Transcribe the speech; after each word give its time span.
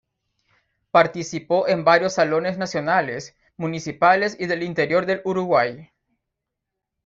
Participó 0.89 1.67
en 1.67 1.83
varios 1.83 2.13
Salones 2.15 2.57
Nacionales, 2.57 3.37
Municipales 3.55 4.35
y 4.39 4.47
del 4.47 4.63
Interior 4.63 5.05
del 5.05 5.21
Uruguay. 5.25 5.91